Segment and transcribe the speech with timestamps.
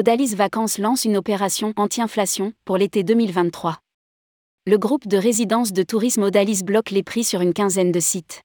[0.00, 3.80] Odalis Vacances lance une opération anti-inflation pour l'été 2023.
[4.66, 8.40] Le groupe de résidence de tourisme Odalis bloque les prix sur une quinzaine de sites.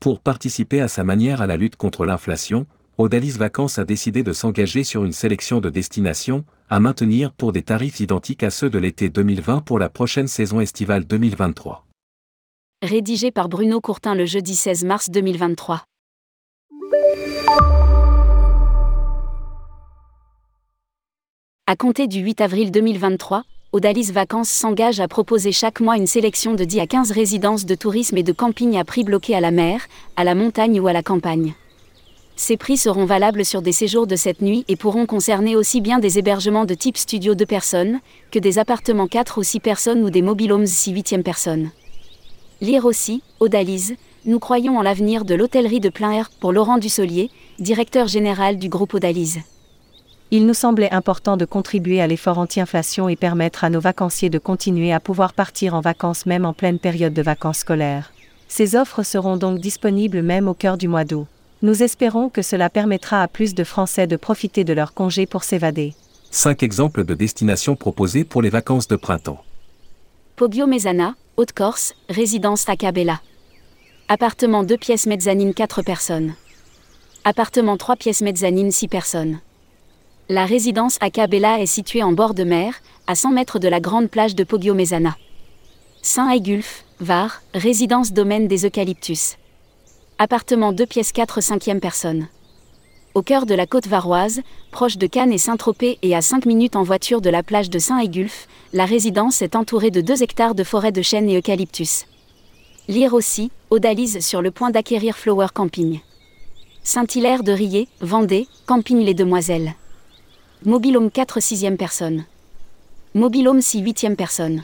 [0.00, 2.68] Pour participer à sa manière à la lutte contre l'inflation,
[2.98, 7.62] Odalis Vacances a décidé de s'engager sur une sélection de destinations, à maintenir pour des
[7.62, 11.84] tarifs identiques à ceux de l'été 2020 pour la prochaine saison estivale 2023.
[12.82, 15.84] Rédigé par Bruno Courtin le jeudi 16 mars 2023.
[21.70, 26.54] À compter du 8 avril 2023, Odalis Vacances s'engage à proposer chaque mois une sélection
[26.54, 29.52] de 10 à 15 résidences de tourisme et de camping à prix bloqué à la
[29.52, 29.82] mer,
[30.16, 31.54] à la montagne ou à la campagne.
[32.34, 36.00] Ces prix seront valables sur des séjours de cette nuit et pourront concerner aussi bien
[36.00, 38.00] des hébergements de type studio 2 personnes,
[38.32, 41.70] que des appartements 4 ou 6 personnes ou des mobilhomes 6 8e personnes.
[42.60, 43.94] Lire aussi, Odalise,
[44.24, 47.30] nous croyons en l'avenir de l'hôtellerie de plein air pour Laurent Dussolier,
[47.60, 49.38] directeur général du groupe Odalise
[50.32, 54.38] il nous semblait important de contribuer à l'effort anti-inflation et permettre à nos vacanciers de
[54.38, 58.12] continuer à pouvoir partir en vacances même en pleine période de vacances scolaires.
[58.46, 61.26] Ces offres seront donc disponibles même au cœur du mois d'août.
[61.62, 65.44] Nous espérons que cela permettra à plus de Français de profiter de leurs congés pour
[65.44, 65.94] s'évader.
[66.30, 69.42] 5 exemples de destinations proposées pour les vacances de printemps.
[70.36, 73.20] Poggio Mesana, Haute-Corse, résidence Acabella.
[74.08, 76.34] Appartement 2 pièces mezzanine 4 personnes.
[77.24, 79.40] Appartement 3 pièces mezzanine 6 personnes.
[80.32, 82.74] La résidence Acabella est située en bord de mer,
[83.08, 85.16] à 100 mètres de la grande plage de Poggio-Mesana.
[86.02, 89.38] Saint-Aigulf, Var, résidence domaine des eucalyptus.
[90.18, 92.28] Appartement 2 pièces 4 5e personne.
[93.14, 96.76] Au cœur de la côte varoise, proche de Cannes et Saint-Tropez et à 5 minutes
[96.76, 100.62] en voiture de la plage de Saint-Aigulf, la résidence est entourée de 2 hectares de
[100.62, 102.06] forêt de chênes et eucalyptus.
[102.86, 105.98] Lire aussi, Odalise sur le point d'acquérir Flower Camping.
[106.84, 109.74] Saint-Hilaire de Riez, Vendée, Camping Les Demoiselles.
[110.66, 112.26] Mobilhome 4 6e personne.
[113.14, 114.62] Mobilhome 6 8e personne.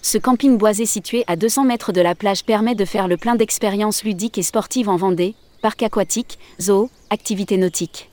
[0.00, 3.34] Ce camping boisé situé à 200 mètres de la plage permet de faire le plein
[3.34, 8.08] d'expériences ludiques et sportives en Vendée, parc aquatique, zoo, activités nautiques.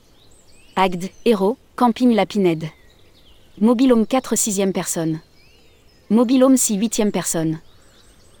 [0.76, 2.66] Agde, Héros, camping La Pinède.
[3.62, 5.20] Mobilhome 4 6e personne.
[6.10, 7.60] Mobilhome 6 8e personne.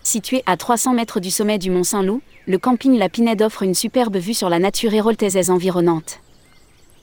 [0.02, 3.74] Situé à 300 mètres du sommet du Mont Saint-Loup, le camping La Pinède offre une
[3.74, 6.20] superbe vue sur la nature héroltaisaise environnante.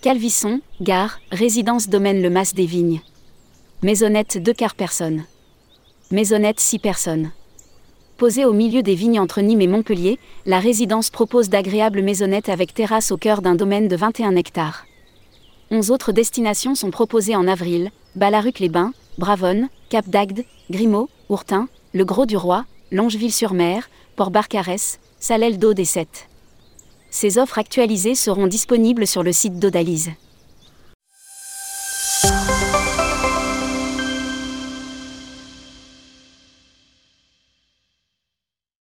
[0.07, 3.01] Calvisson, gare, résidence domaine Le Mas des Vignes.
[3.83, 5.25] Maisonnette 2 quarts personnes.
[6.11, 7.31] Maisonnette 6 personnes.
[8.15, 12.73] Posée au milieu des vignes entre Nîmes et Montpellier, la résidence propose d'agréables maisonnettes avec
[12.73, 14.85] terrasse au cœur d'un domaine de 21 hectares.
[15.71, 22.63] 11 autres destinations sont proposées en avril Balaruc-les-Bains, Bravonne, Cap d'Agde, Grimaud, Ourtin, Le Gros-du-Roi,
[22.93, 26.29] Longeville-sur-Mer, Port-Barcarès, Salel d'Aude et Sète.
[27.19, 30.11] Ces offres actualisées seront disponibles sur le site d'Odalise.